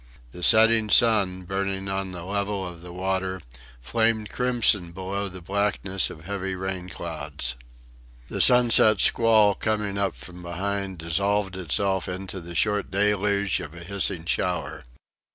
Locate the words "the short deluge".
12.41-13.59